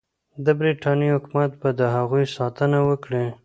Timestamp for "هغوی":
1.95-2.23